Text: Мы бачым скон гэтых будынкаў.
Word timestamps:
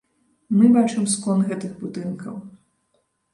Мы 0.57 0.69
бачым 0.77 1.03
скон 1.15 1.43
гэтых 1.51 1.77
будынкаў. 1.83 2.41